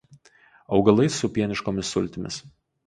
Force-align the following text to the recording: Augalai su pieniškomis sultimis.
Augalai 0.79 1.07
su 1.19 1.31
pieniškomis 1.37 1.95
sultimis. 1.97 2.45